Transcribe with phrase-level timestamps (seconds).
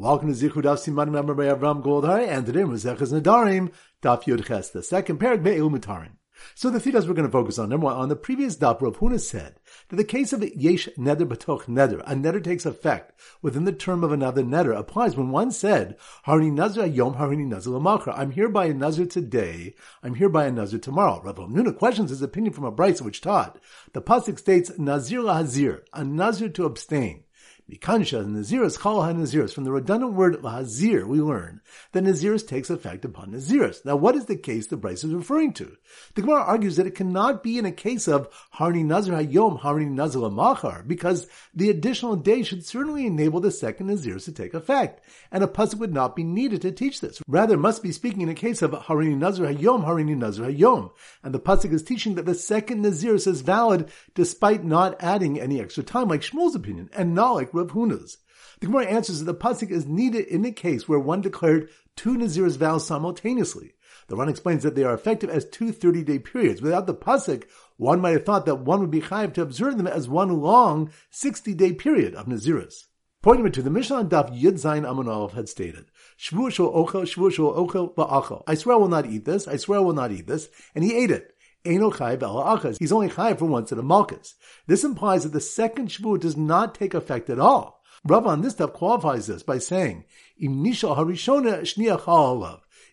[0.00, 4.46] Welcome to Zichud Daf Siman Member by Avram Goldhar, and today Mazeches Nadarim, Daf Yud
[4.46, 6.12] Ches, the second parak Be'il Mutarim.
[6.54, 7.68] So the thetas we're going to focus on.
[7.68, 9.56] Number one, on the previous daf, Rav Huna said
[9.90, 14.02] that the case of yesh neder betoch neder, a neder takes effect within the term
[14.02, 18.18] of another neder, applies when one said, Harini nazir yom, harini nazir lamachra.
[18.18, 21.20] I'm here by a nazir today, I'm here by a nazir tomorrow.
[21.22, 23.60] Rav Huna questions his opinion from a brisa which taught,
[23.92, 27.24] the pasuk states, nazir lahazir, a nazir to abstain.
[27.70, 29.54] Mikansha Naziris Chal HaNaziris.
[29.54, 31.60] From the redundant word Lahazir, we learn
[31.92, 33.84] that Naziris takes effect upon Naziris.
[33.84, 35.76] Now, what is the case the brisa is referring to?
[36.14, 39.88] The Gemara argues that it cannot be in a case of Harni Nazir Hayom, Harni
[39.88, 45.04] Nazir Machar, because the additional day should certainly enable the second Naziris to take effect,
[45.30, 47.22] and a pasuk would not be needed to teach this.
[47.28, 50.90] Rather, must be speaking in a case of Harini Nazir Hayom, Harini Nazir Hayom,
[51.22, 55.60] and the pasuk is teaching that the second Naziris is valid despite not adding any
[55.60, 58.18] extra time, like Shmuel's opinion, and not like Rav Huna's.
[58.60, 62.16] The Gemara answers that the pasuk is needed in a case where one declared two
[62.16, 63.72] Nazir's vows simultaneously.
[64.08, 66.60] The Ran explains that they are effective as two 30-day periods.
[66.60, 67.44] Without the pasuk,
[67.76, 70.90] one might have thought that one would be chayiv to observe them as one long
[71.12, 72.86] 60-day period of Naziris.
[73.22, 75.86] Pointing to the Mishnah Daf Yud Zayin Amonov had stated,
[76.18, 78.42] Shvu shel ochel, shvu shel ochel.
[78.46, 80.82] I swear I will not eat this, I swear I will not eat this, and
[80.82, 81.34] he ate it.
[81.64, 84.34] He's only chayiv for once in a malchus.
[84.66, 87.82] This implies that the second shvu does not take effect at all.
[88.04, 90.04] Rav on this stuff qualifies this by saying.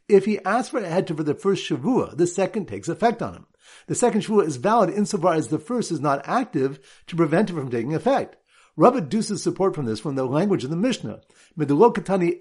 [0.10, 3.34] If he asks for a head for the first shavua, the second takes effect on
[3.34, 3.46] him.
[3.88, 7.54] The second shavua is valid insofar as the first is not active to prevent it
[7.54, 8.36] from taking effect.
[8.76, 11.22] Rav deduces support from this from the language of the Mishnah.
[11.58, 12.38] Medulokatani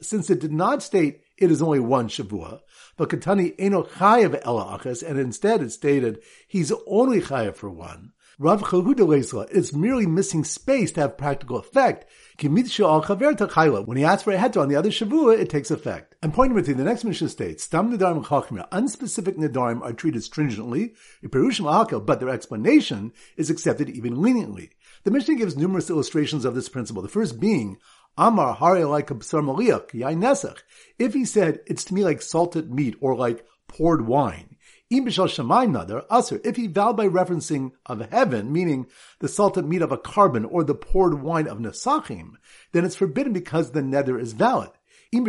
[0.00, 2.60] since it did not state it is only one shavua,
[2.96, 8.12] but katani eno chayav ela achas, and instead it stated he's only chayav for one.
[8.36, 12.04] Rav Chahuda it's merely missing space to have practical effect.
[12.40, 16.16] When he asks for a heter on the other shavua, it takes effect.
[16.20, 20.24] And pointing with you, the next Mishnah states, Stam Nidarim Chachmir, unspecific Nidarim are treated
[20.24, 24.70] stringently, but their explanation is accepted even leniently.
[25.04, 27.02] The Mishnah gives numerous illustrations of this principle.
[27.02, 27.78] The first being,
[28.16, 30.62] Amar Hare like Maliach,
[30.98, 34.54] If he said, it's to me like salted meat or like poured wine.
[34.88, 38.86] If he vowed by referencing of heaven, meaning
[39.18, 42.34] the salted meat of a korban or the poured wine of Nesachim,
[42.70, 44.70] then it's forbidden because the neder is valid.
[45.16, 45.26] If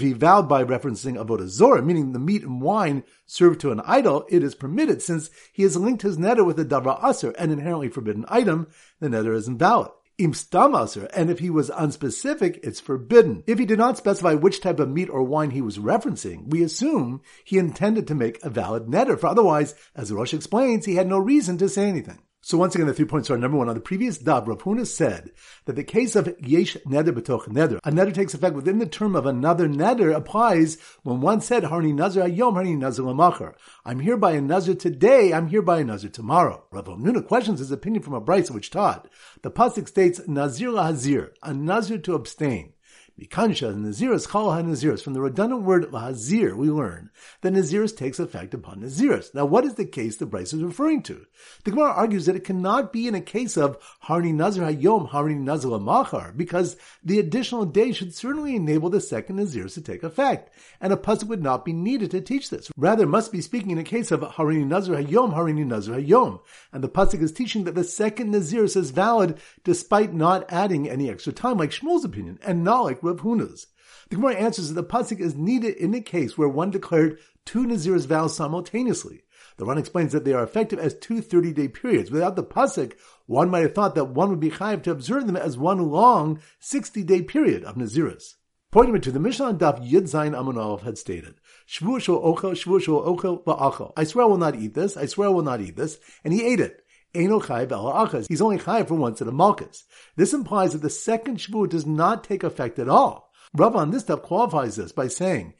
[0.00, 4.26] he vowed by referencing avodah zorah, meaning the meat and wine served to an idol,
[4.28, 7.88] it is permitted since he has linked his neder with a davra aser, an inherently
[7.88, 8.68] forbidden item,
[9.00, 9.90] the neder is invalid.
[10.18, 13.44] And if he was unspecific, it's forbidden.
[13.46, 16.62] If he did not specify which type of meat or wine he was referencing, we
[16.62, 21.06] assume he intended to make a valid neder, for otherwise, as Rosh explains, he had
[21.06, 22.18] no reason to say anything.
[22.40, 23.68] So once again, the three points are number one.
[23.68, 25.32] On the previous dab, Rav Huna said
[25.64, 29.16] that the case of yesh neder betoch neder, a neder takes effect within the term
[29.16, 33.54] of another neder applies when one said harni nazir ayom harni nazir lamacher.
[33.84, 35.32] I'm here by a nazir today.
[35.32, 36.64] I'm here by a nazir tomorrow.
[36.70, 39.08] Rav Huna questions his opinion from a brisa which taught
[39.42, 42.72] the pasuk states nazir lahazir, a nazir to abstain.
[43.18, 45.02] Mikansha Naziris Chal HaNaziris.
[45.02, 49.34] From the redundant word Lahazir, we learn that Naziris takes effect upon Naziris.
[49.34, 51.26] Now, what is the case the brisa is referring to?
[51.64, 55.36] The Gemara argues that it cannot be in a case of Harni Nazir Hayom, Harni
[55.36, 60.54] Nazir Machar, because the additional day should certainly enable the second Naziris to take effect,
[60.80, 62.70] and a pasuk would not be needed to teach this.
[62.76, 66.40] Rather, must be speaking in a case of Harini Nazir Hayom, Harini Nazir Hayom,
[66.72, 71.10] and the pasuk is teaching that the second Naziris is valid despite not adding any
[71.10, 73.66] extra time, like Shmuel's opinion, and not like Rav Huna's.
[74.10, 77.66] The Gemara answers that the pasuk is needed in a case where one declared two
[77.66, 79.22] Nazir's vows simultaneously.
[79.58, 82.10] The Ran explains that they are effective as two 30-day periods.
[82.10, 82.92] Without the pasuk,
[83.26, 86.40] one might have thought that one would be chayiv to observe them as one long
[86.62, 88.34] 60-day period of Naziris.
[88.70, 91.36] Pointing to the Mishnah Daf Yud Zayin Amonov had stated,
[91.66, 93.92] Shvu shel ochel, shvu shel ochel va'achel.
[93.96, 96.32] I swear I will not eat this, I swear I will not eat this, and
[96.32, 96.84] he ate it.
[97.14, 99.84] He's only chayiv for once in a malchus.
[100.16, 103.28] This implies that the second shvu does not take effect at all.
[103.54, 105.54] Rav on this step qualifies this by saying.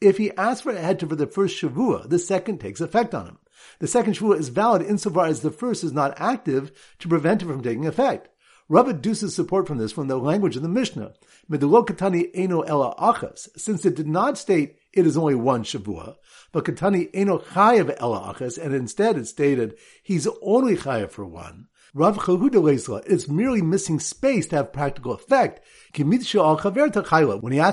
[0.00, 3.26] If he asks for a head for the first shavua, the second takes effect on
[3.26, 3.38] him.
[3.78, 7.46] The second shavua is valid insofar as the first is not active to prevent it
[7.46, 8.28] from taking effect.
[8.68, 11.14] Rav deduces support from this from the language of the Mishnah.
[11.50, 12.30] Medulokatani
[13.56, 16.16] since it did not state it is only one shavua,
[16.52, 21.68] but katani eno chayav ela achas, and instead it stated he's only chayav for one.
[21.94, 25.64] Rav Chahuda it's merely missing space to have practical effect.
[25.96, 26.28] When he asks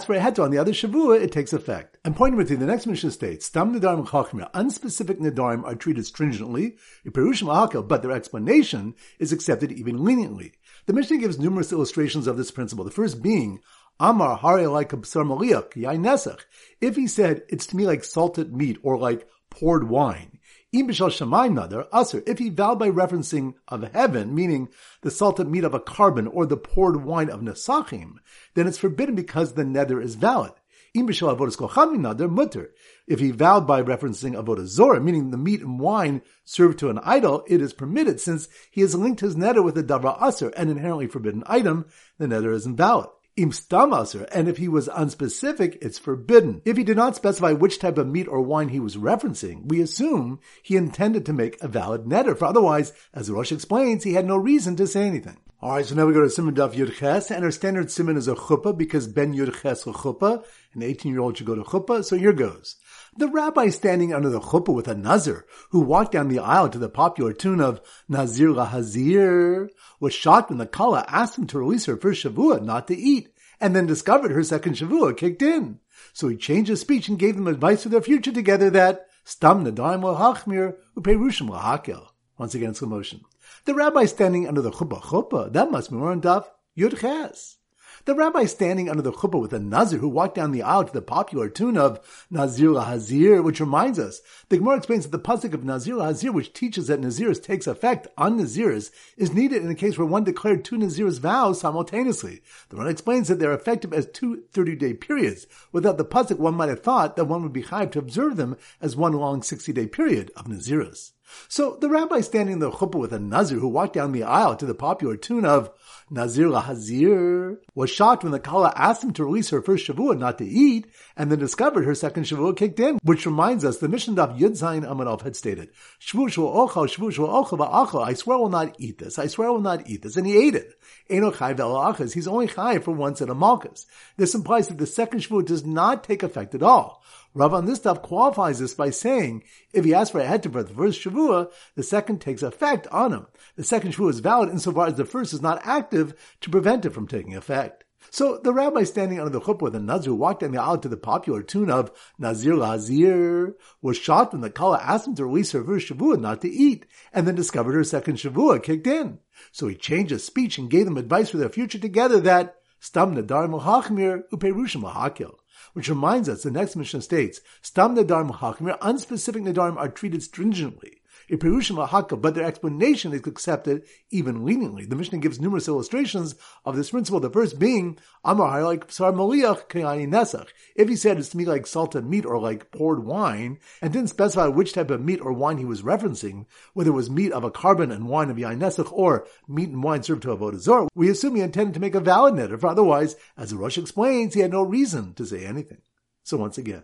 [0.06, 1.98] for a heter on the other Shavua, it takes effect.
[2.06, 6.78] And pointing with the next Mishnah states, Stam Nidarim Chachmir, unspecific Nidarim are treated stringently,
[7.04, 10.54] but their explanation is accepted even leniently.
[10.86, 12.86] The Mishnah gives numerous illustrations of this principle.
[12.86, 13.60] The first being,
[14.00, 16.42] Amar Hare like a Nesach.
[16.82, 20.40] If he said, it's to me like salted meat or like poured wine.
[20.74, 24.68] If he vowed by referencing of heaven, meaning
[25.02, 28.16] the salted meat of a korban or the poured wine of Nesachim,
[28.56, 30.52] then it's forbidden because the neder is valid.
[30.94, 32.74] Imish a vodaskochaminadher mutter.
[33.08, 37.00] If he vowed by referencing avodah zorah, meaning the meat and wine served to an
[37.00, 40.70] idol, it is permitted since he has linked his neder with a davra aser, an
[40.70, 41.86] inherently forbidden item,
[42.18, 43.10] the neder is invalid.
[43.38, 46.62] Im stamaser, and if he was unspecific, it's forbidden.
[46.64, 49.82] If he did not specify which type of meat or wine he was referencing, we
[49.82, 54.26] assume he intended to make a valid neder, for otherwise, as Rosh explains, he had
[54.26, 55.38] no reason to say anything.
[55.66, 58.28] Alright, so now we go to Siman Daf Yud Ches, and our standard Siman is
[58.28, 60.46] a chuppah because Ben Yud Ches a chuppah,
[60.76, 62.76] an 18 year old should go to chuppah, so here goes.
[63.18, 66.78] The rabbi standing under the chuppah with a nazir, who walked down the aisle to
[66.78, 69.70] the popular tune of Nazir Lahazir,
[70.00, 73.30] was shocked when the kala asked him to release her first shavua not to eat,
[73.60, 75.80] and then discovered her second shavua kicked in.
[76.14, 79.66] So he changed his speech and gave them advice for their future together that stam
[79.66, 82.10] nadaim lahachmir uperushim lahakil.
[82.38, 83.22] Once again, slow motion.
[83.66, 86.46] The rabbi standing under the chuppah chuppah, that must be more on daf
[86.78, 87.58] yud ches.
[88.06, 90.94] The rabbi standing under the chuppah with a nazir who walked down the aisle to
[90.94, 95.56] the popular tune of Nazir Hazir, which reminds us, the Gemara explains that the pasuk
[95.56, 99.74] of Nazir Hazir, which teaches that Naziris takes effect on Naziris, is needed in a
[99.74, 102.44] case where one declared two Naziris vows simultaneously.
[102.70, 105.48] The one explains that they're effective as two 30-day periods.
[105.72, 108.58] Without the pasuk, one might have thought that one would be hired to observe them
[108.80, 111.14] as one long 60-day period of Naziris.
[111.48, 114.56] So the rabbi standing in the chuppah with a nazir who walked down the aisle
[114.58, 115.72] to the popular tune of
[116.10, 120.38] Nazir Hazir was shocked when the Kala asked him to release her first Shavua not
[120.38, 120.86] to eat,
[121.18, 124.52] and then discovered her second Shavua kicked in, which reminds us the Mishnah of Yud
[124.52, 125.70] Zayin Amanov had stated,
[126.00, 129.26] Shvu Shvu Ochel, Shvu Shvu Ochel Ba'achel, I swear I will not eat this, I
[129.26, 130.78] swear I will not eat this, and he ate it.
[131.10, 133.88] Eno Chai Achas, he's only Chai for once in a Malchus.
[134.16, 137.04] This implies that the second Shavua does not take effect at all.
[137.36, 139.44] Rav on this stuff qualifies this by saying,
[139.74, 143.12] if he asks for a heter for the first Shavua, the second takes effect on
[143.12, 143.28] him.
[143.58, 146.92] The second Shavua is valid insofar as the first is not active to prevent it
[146.92, 147.84] from taking effect.
[148.10, 150.88] So the rabbi standing under the chuppah with a nazir walked down the aisle to
[150.88, 155.52] the popular tune of Nazir Lazir was shocked when the kala asked him to release
[155.52, 159.20] her first Shavua not to eat, and then discovered her second Shavua kicked in.
[159.52, 163.14] So he changed his speech and gave them advice for their future together that Stam
[163.14, 165.36] Nadar Mohachmir Uperushim Lahakil
[165.74, 171.02] which reminds us the next Mishnah states, Stam Nadarim Hakmir, unspecific Nadarim are treated stringently.
[171.30, 174.86] But their explanation is accepted even leniently.
[174.86, 177.20] The Mishnah gives numerous illustrations of this principle.
[177.20, 180.50] The first being, Amar like Sar Maliach Nesach.
[180.76, 184.10] If he said it's to me like salted meat or like poured wine, and didn't
[184.10, 187.44] specify which type of meat or wine he was referencing, whether it was meat of
[187.44, 190.88] a korban and wine of Yain Nesach or meat and wine served to a Vodazor,
[190.96, 194.34] we assume he intended to make a valid net, for otherwise, as the Rosh explains,
[194.34, 195.82] he had no reason to say anything.
[196.24, 196.84] So once again,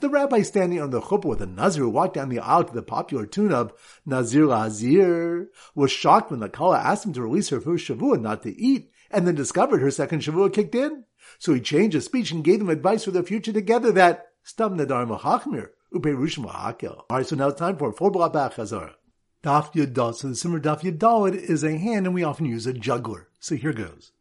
[0.00, 2.72] the rabbi standing on the chuppah with a Nazir who walked down the aisle to
[2.72, 3.72] the popular tune of
[4.06, 8.42] Nazir Hazir was shocked when the Kala asked him to release her first Shavua not
[8.42, 11.04] to eat, and then discovered her second Shavua kicked in.
[11.38, 14.76] So he changed his speech and gave them advice for their future together that Stam
[14.76, 17.04] Nadar Mahachmir, Uperush Mahakil.
[17.10, 18.94] Alright, so now it's time for four back Chazara.
[19.42, 22.72] Daf Yud So the Simmer Daf Yud is a hand and we often use a
[22.72, 23.28] juggler.
[23.40, 24.12] So here goes.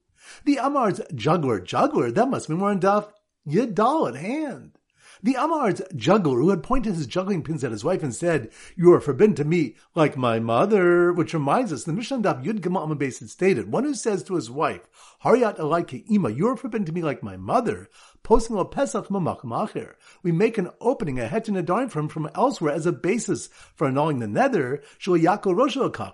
[0.46, 3.12] The Amar's juggler, juggler, that must be more in Daf
[3.48, 4.78] Yud hand.
[5.24, 8.92] The Amar's juggler, who had pointed his juggling pins at his wife and said, You
[8.94, 12.88] are forbidden to me like my mother, which reminds us, the Mishnah Daf Yud Gimel
[12.88, 14.82] Amabase had stated, one who says to his wife,
[15.24, 17.88] Haryat Alaike Ima, you are forbidden to me like my mother,
[18.24, 22.86] posting a Pesach Mamakam We make an opening, a het and from from elsewhere as
[22.86, 24.82] a basis for annulling the neder,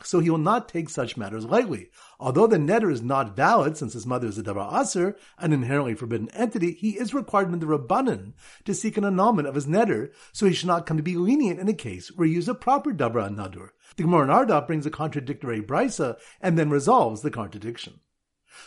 [0.05, 1.89] so he will not take such matters lightly.
[2.19, 5.95] Although the neder is not valid, since his mother is a davar aser, an inherently
[5.95, 8.33] forbidden entity, he is required in the rabbanon
[8.65, 11.59] to seek an annulment of his nether, so he should not come to be lenient
[11.59, 13.69] in a case where he used a proper davar nadur.
[13.95, 17.99] The Gemara in Ardaf brings a contradictory brisa and then resolves the contradiction.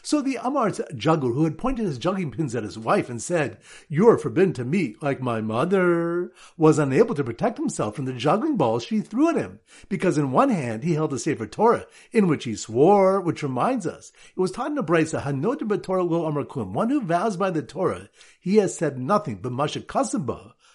[0.03, 3.59] So the Amar's juggler, who had pointed his juggling pins at his wife and said,
[3.89, 8.13] You are forbidden to me, like my mother, was unable to protect himself from the
[8.13, 11.87] juggling balls she threw at him, because in one hand he held a Sefer Torah,
[12.13, 16.05] in which he swore, which reminds us, it was taught in a brisa, Hanot Torah
[16.05, 18.09] lo Amar one who vows by the Torah,
[18.41, 19.81] he has said nothing but Masha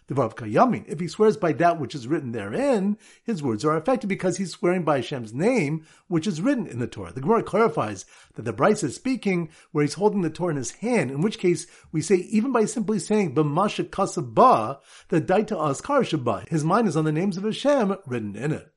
[0.08, 4.38] The if he swears by that which is written therein, his words are affected because
[4.38, 7.12] he's swearing by Hashem's name, which is written in the Torah.
[7.12, 10.72] The Gemara clarifies that the brisa is speaking where he's holding the Torah in his
[10.72, 16.02] hand, in which case we say even by simply saying B'masha Kasabah, that Daita Askar
[16.02, 18.75] Shabbat, his mind is on the names of Hashem written in it.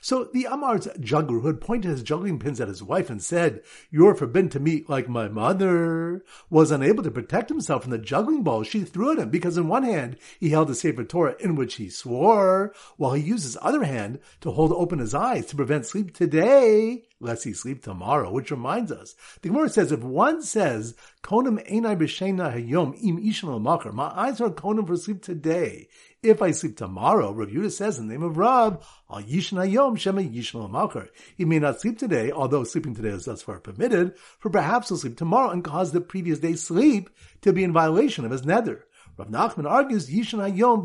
[0.00, 3.62] So the Amar's juggler who had pointed his juggling pins at his wife and said,
[3.90, 8.42] You're forbidden to meet like my mother, was unable to protect himself from the juggling
[8.42, 11.54] balls she threw at him because in one hand he held a Sefer Torah in
[11.54, 15.56] which he swore, while he used his other hand to hold open his eyes to
[15.56, 20.42] prevent sleep today lest he sleep tomorrow, which reminds us, the Gemara says, if one
[20.42, 25.88] says, Konam einai hayom im ishan my eyes are konam for sleep today.
[26.24, 31.08] If I sleep tomorrow, Rav Yehuda says in the name of Rav, al shema makar.
[31.36, 34.96] He may not sleep today, although sleeping today is thus far permitted, for perhaps he'll
[34.96, 37.10] sleep tomorrow and cause the previous day's sleep
[37.42, 38.84] to be in violation of his neder.
[39.18, 40.82] Rav Nachman argues, Yishan Hayom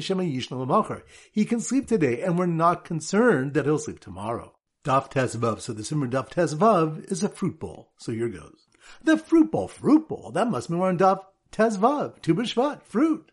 [0.00, 4.54] Shema Yishan He can sleep today, and we're not concerned that he'll sleep tomorrow.
[4.82, 5.60] Daf Tezvav.
[5.60, 7.90] So the Simmer Daf Tezvav is a fruit bowl.
[7.98, 8.66] So here goes.
[9.02, 10.30] The fruit bowl, fruit bowl.
[10.32, 11.20] That must be more on Daf
[11.52, 12.22] Tezvav.
[12.22, 13.30] Tu B'Shvat, fruit.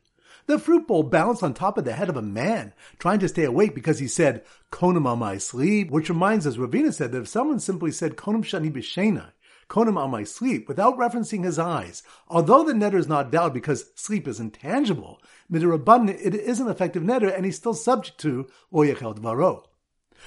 [0.51, 3.45] The fruit bowl balanced on top of the head of a man, trying to stay
[3.45, 7.29] awake because he said, Konam on my sleep, which reminds us, Ravina said that if
[7.29, 9.31] someone simply said, Konam shani b'shena,
[9.69, 13.91] Konam on my sleep, without referencing his eyes, although the neder is not valid because
[13.95, 19.17] sleep is intangible, midirabban, it is an effective neder and he's still subject to oyachel
[19.17, 19.63] dvaro.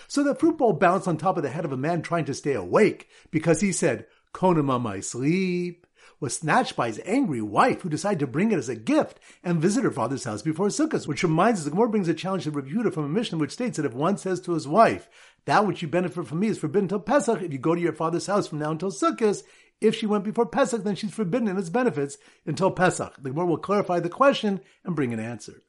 [0.09, 2.33] So the fruit bowl bounced on top of the head of a man trying to
[2.33, 5.87] stay awake because he said, Konam on my sleep,
[6.21, 9.61] was snatched by his angry wife who decided to bring it as a gift and
[9.61, 12.51] visit her father's house before Sukkot, which reminds us, the Gemara brings a challenge to
[12.51, 15.09] Rav Yehuda from a Mishnah which states that if one says to his wife,
[15.47, 17.93] that which you benefit from me is forbidden until Pesach, if you go to your
[17.93, 19.43] father's house from now until Sukkot,
[19.81, 22.17] if she went before Pesach, then she's forbidden in its benefits
[22.47, 23.15] until Pesach.
[23.21, 25.63] The Gemara will clarify the question and bring an answer.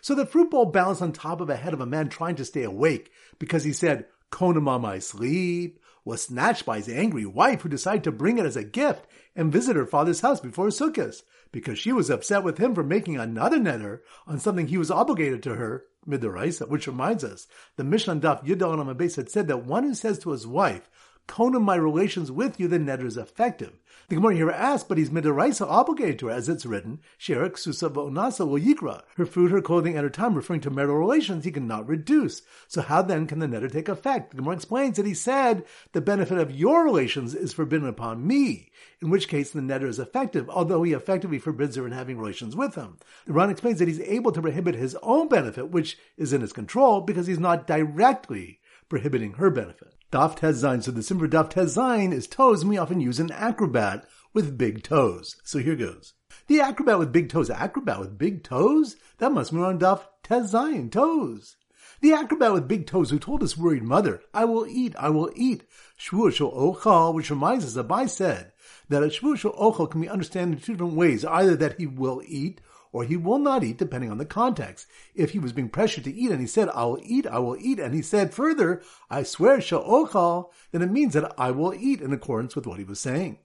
[0.00, 2.44] So the fruit bowl balanced on top of a head of a man trying to
[2.44, 7.62] stay awake because he said, Konam on my sleep, was snatched by his angry wife
[7.62, 11.22] who decided to bring it as a gift and visit her father's house before Sukkot
[11.50, 15.42] because she was upset with him for making another neder on something he was obligated
[15.42, 17.46] to her, midoraisa, which reminds us,
[17.76, 20.90] the Mishnah Daf Yudal Amabes had said that one who says to his wife,
[21.26, 23.72] Konam my relations with you, the neder is effective.
[24.08, 27.88] The Gemara here asks, but he's midaraisa obligated to her, as it's written, Sherik Susa
[27.88, 29.02] Vonasa will yikra.
[29.16, 32.42] Her food, her clothing, and her time, referring to marital relations, he cannot reduce.
[32.68, 34.30] So how then can the neder take effect?
[34.30, 38.70] The Gemara explains that he said, the benefit of your relations is forbidden upon me,
[39.00, 42.54] in which case the neder is effective, although he effectively forbids her in having relations
[42.54, 42.98] with him.
[43.26, 46.52] The Ran explains that he's able to prohibit his own benefit, which is in his
[46.52, 49.93] control, because he's not directly prohibiting her benefit.
[50.14, 50.80] Daf Zayin.
[50.80, 54.56] So the sim for Daf Zayin is toes, and we often use an acrobat with
[54.56, 55.34] big toes.
[55.42, 56.14] So here goes.
[56.46, 57.50] The acrobat with big toes.
[57.50, 58.94] Acrobat with big toes?
[59.18, 60.92] That must be on Daf Zayin.
[60.92, 61.56] Toes.
[62.00, 65.32] The acrobat with big toes who told his worried mother, I will eat, I will
[65.34, 65.64] eat.
[65.98, 68.52] Shvuah ochal, which reminds us, Abai said
[68.88, 71.24] that a shvuah ochal can be understood in two different ways.
[71.24, 72.60] Either that he will eat,
[72.94, 74.86] or he will not eat depending on the context.
[75.16, 77.56] If he was being pressured to eat and he said, I will eat, I will
[77.58, 82.00] eat, and he said further, I swear sha'ochal, then it means that I will eat
[82.00, 83.38] in accordance with what he was saying.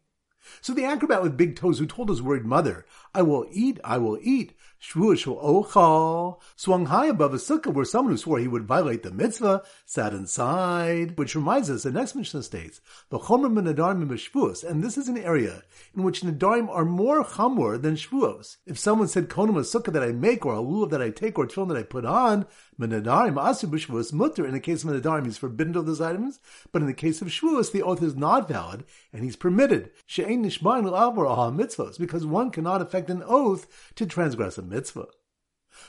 [0.61, 3.97] So the acrobat with big toes who told his worried mother, I will eat, I
[3.97, 8.65] will eat, shvuah ochal, swung high above a sukkah where someone who swore he would
[8.65, 14.07] violate the mitzvah sat inside, which reminds us, the next Mishnah states, the chomer nadarim
[14.07, 15.63] b'shvuos, and this is an area
[15.95, 18.57] in which nadarim are more chamor than shvuos.
[18.65, 21.39] If someone said konam a sukkah that I make, or a lulav that I take,
[21.39, 22.45] or tefillin that I put on,
[22.79, 26.39] menadarim asu b'shvuos mutter, in the case of nadarim he's forbidden to those items,
[26.71, 29.89] but in the case of shvuos the oath is not valid, and he's permitted.
[30.05, 31.25] She'ein nishbain l'avor
[31.55, 35.07] mitzvos, because one cannot an oath to transgress a mitzvah.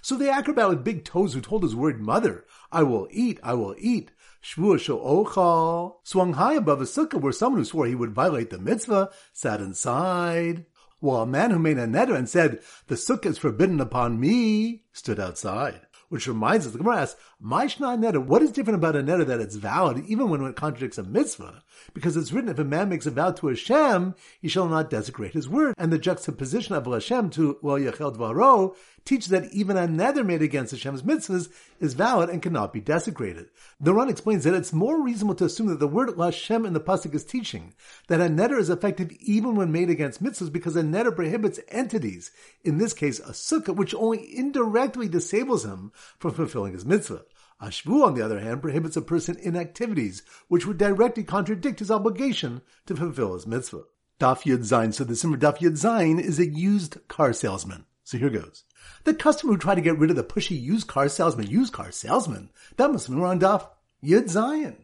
[0.02, 3.54] So the acrobat with big toes who told his word mother, I will eat, I
[3.54, 4.12] will eat,
[4.42, 8.58] Shvuah ochal, swung high above a sukkah where someone who swore he would violate the
[8.58, 10.66] mitzvah sat inside,
[11.00, 14.84] while a man who made a neder and said, the sukkah is forbidden upon me,
[14.92, 15.86] stood outside.
[16.10, 19.40] Which reminds us, the Gemara asks, Maishna neder, what is different about a neder that
[19.40, 21.62] it's valid even when it contradicts a mitzvah?
[21.94, 25.34] Because it's written, if a man makes a vow to Hashem, he shall not desecrate
[25.34, 25.76] his word.
[25.78, 30.42] And the juxtaposition of Hashem to Lo Yachel Dvaro teaches that even a neder made
[30.42, 33.48] against Hashem's mitzvahs is valid and cannot be desecrated.
[33.80, 36.80] The Ran explains that it's more reasonable to assume that the word Lashem in the
[36.80, 37.74] pasuk is teaching
[38.08, 42.30] that a neder is effective even when made against mitzvahs because a neder prohibits entities,
[42.64, 47.22] in this case a sukkah, which only indirectly disables him from fulfilling his mitzvah.
[47.62, 51.90] Ashvu, on the other hand, prohibits a person in activities which would directly contradict his
[51.90, 53.82] obligation to fulfill his mitzvah.
[54.18, 54.94] Daf Yud Zayin.
[54.94, 57.86] So the Simmer Daf Yud Zayin is a used car salesman.
[58.10, 58.64] So here goes.
[59.04, 61.92] The customer who tried to get rid of the pushy used car salesman, used car
[61.92, 63.68] salesman, that must have been on Daf
[64.02, 64.78] Yud Zayin.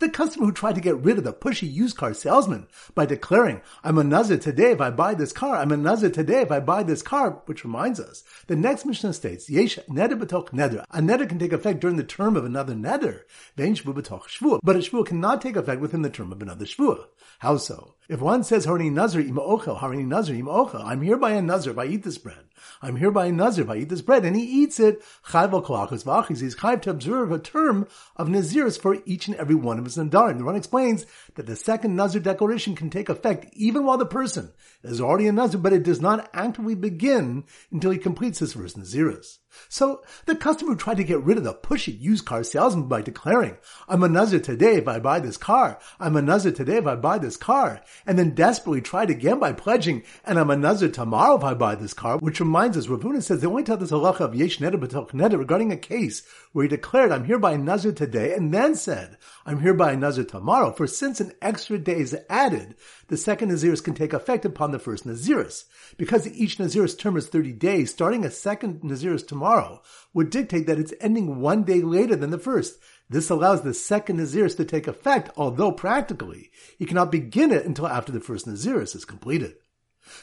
[0.00, 3.60] The customer who tried to get rid of the pushy used car salesman by declaring,
[3.84, 6.58] I'm a nazir today if I buy this car, I'm a nazir today if I
[6.58, 10.84] buy this car, which reminds us, the next Mishnah states, Yesh neder b'toch neder.
[10.90, 13.24] A neder can take effect during the term of another neder,
[13.58, 16.64] vein shvu b'toch shvua, but a shvua cannot take effect within the term of another
[16.64, 17.04] shvua.
[17.40, 17.96] How so?
[18.08, 21.72] If one says, Harini nazir ima ochel, Harini nazir ima ochel, I'm hereby a nazir
[21.72, 22.44] if I eat this bread.
[22.82, 26.22] I'm hereby a nazir if I eat this bread, and he eats it, chayv al
[26.22, 30.04] he's chayv to observe a term of naziris for each and every one of his
[30.04, 30.38] nadarim.
[30.38, 34.52] The Ron explains that the second nazir declaration can take effect even while the person
[34.82, 38.78] is already a nazir, but it does not actively begin until he completes his first
[38.78, 39.38] naziris.
[39.68, 43.56] So the customer tried to get rid of the pushy used car salesman by declaring,
[43.88, 45.78] I'm a nazir today if I buy this car.
[45.98, 47.82] I'm a nazir today if I buy this car.
[48.06, 51.74] And then desperately tried again by pledging, and I'm a nazir tomorrow if I buy
[51.74, 54.58] this car, which reminds us, Rav Huna says they only tell this halacha of yesh
[54.58, 59.16] neder regarding a case where he declared, I'm hereby a nazir today, and then said,
[59.46, 60.72] I'm hereby a nazir tomorrow.
[60.72, 62.76] For since an extra day is added,
[63.08, 65.64] the second naziris can take effect upon the first naziris.
[65.96, 69.80] Because each naziris term is 30 days, starting a second naziris tomorrow tomorrow
[70.12, 72.78] would dictate that it's ending one day later than the first.
[73.08, 77.86] This allows the second Naziris to take effect, although practically he cannot begin it until
[77.86, 79.54] after the first Naziris is completed.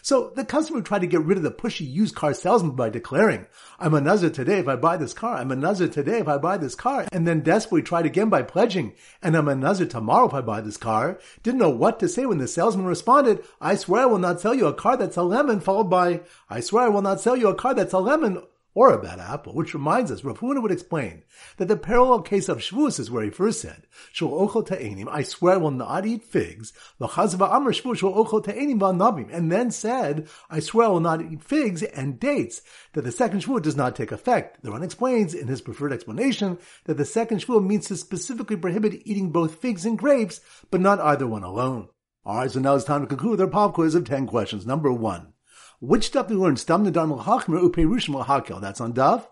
[0.01, 3.45] So the customer tried to get rid of the pushy used car salesman by declaring,
[3.79, 6.37] I'm a Nazir today if I buy this car, I'm a Nazir today if I
[6.37, 10.27] buy this car, and then desperately tried again by pledging, and I'm a Nazir tomorrow
[10.27, 13.75] if I buy this car, didn't know what to say when the salesman responded, I
[13.75, 16.85] swear I will not sell you a car that's a lemon, followed by, I swear
[16.85, 18.41] I will not sell you a car that's a lemon,
[18.77, 21.23] or a bad apple, which reminds us, Rav Huna would explain
[21.57, 23.87] that the parallel case of Shavuos is where he first said,
[24.21, 29.71] I swear I will not eat figs, v'chazva amr Shavuos shul ochel v'anabim, and then
[29.71, 32.61] said, I swear I will not eat figs and dates,
[32.93, 34.61] that the second Shavuot does not take effect.
[34.61, 39.01] The Ron explains in his preferred explanation that the second Shavuot means to specifically prohibit
[39.05, 41.87] eating both figs and grapes, but not either one alone.
[42.23, 44.67] Alright, so now it's time to conclude our pop quiz of 10 questions.
[44.67, 45.33] Number one.
[45.79, 46.57] Which stuff do we learn?
[46.57, 48.59] Stam Nadar Melchachmer Uperushim Hakel.
[48.59, 49.27] That's on Dav.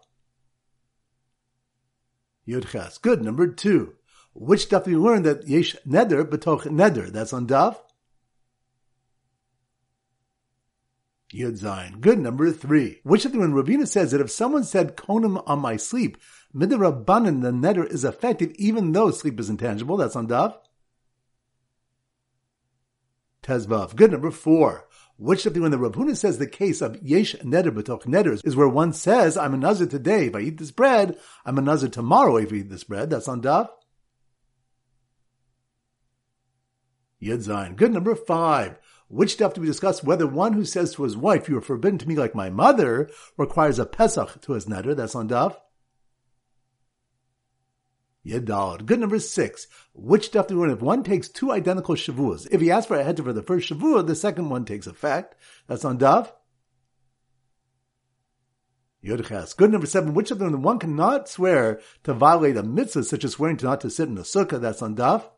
[2.47, 3.01] Yudches.
[3.01, 3.23] Good.
[3.23, 3.95] Number two.
[4.33, 7.09] Which stuff do we learn that Yesh Neder Betoch Neder?
[7.09, 7.81] That's on Dav.
[11.33, 12.00] Yud Zayin.
[12.00, 12.20] Good.
[12.20, 13.00] Number three.
[13.03, 16.17] Which of the when Ravina says that if someone said Konim on my sleep,
[16.53, 19.98] Midrabanan, the Neder is effective even though sleep is intangible.
[19.98, 20.59] That's on Dav.
[23.41, 23.96] Tezvav.
[23.96, 24.11] Good.
[24.11, 24.84] Number four.
[25.17, 28.41] Which of the when the Rav Huna says the case of Yesh Neder B'toch Neders
[28.43, 31.61] is where one says, I'm a Nazir today if I eat this bread, I'm a
[31.61, 33.09] Nazir tomorrow if I eat this bread.
[33.09, 33.69] That's on Daf.
[37.21, 37.75] Yud.
[37.77, 38.77] Good number five.
[39.07, 41.97] Which stuff do we discuss whether one who says to his wife, you are forbidden
[41.99, 44.95] to me like my mother, requires a Pesach to his Neder.
[44.95, 45.55] That's on Daf.
[48.25, 48.85] Yedalad.
[48.85, 49.68] Good number six.
[49.94, 50.72] Which stuff do we learn?
[50.72, 53.70] If one takes two identical shavuos, if he asks for a head for the first
[53.70, 55.35] shavua, the second one takes effect.
[55.68, 56.33] That's on Dav.
[59.05, 59.55] Yodches.
[59.55, 60.16] Good number seven.
[60.16, 63.81] Which of them one cannot swear to violate a mitzvah, such as swearing to not
[63.81, 64.59] to sit in the sukkah?
[64.59, 65.29] That's on Dav.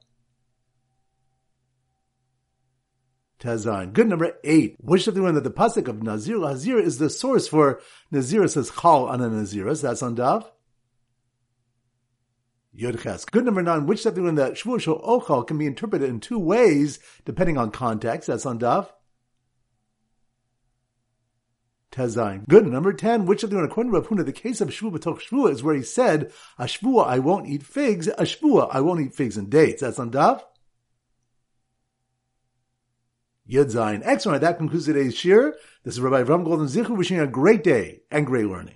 [3.40, 3.92] Tezan.
[3.92, 4.78] Good number eight.
[4.80, 8.48] Which of the one that the pasuk of Nazir Hazir is the source for Nazir
[8.48, 9.82] says chal on a Naziris?
[9.82, 10.50] That's on Dav.
[12.78, 16.38] Good number nine, which something in the Shvuah Shul Ochal can be interpreted in two
[16.38, 18.28] ways, depending on context.
[18.28, 18.90] That's on Daf.
[21.92, 22.48] Tezain.
[22.48, 22.68] Good.
[22.68, 25.52] Number 10, which of the according to Rav Huna, the case of Shvuah B'toch Shvuah
[25.52, 29.16] is where he said, a Shvuah I won't eat figs, a Shvuah I won't eat
[29.16, 29.82] figs and dates.
[29.82, 30.44] That's on Daf.
[33.50, 34.02] Yud Zayin.
[34.04, 34.42] Excellent.
[34.42, 35.56] That concludes today's shir.
[35.84, 38.76] This is Rabbi Avram Golden Zichu wishing you a great day and great learning.